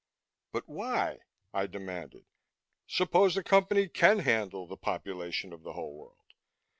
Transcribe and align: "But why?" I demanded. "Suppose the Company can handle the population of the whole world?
"But 0.51 0.67
why?" 0.67 1.19
I 1.53 1.67
demanded. 1.67 2.25
"Suppose 2.87 3.35
the 3.35 3.43
Company 3.43 3.87
can 3.87 4.17
handle 4.17 4.65
the 4.65 4.75
population 4.75 5.53
of 5.53 5.61
the 5.61 5.73
whole 5.73 5.93
world? 5.95 6.33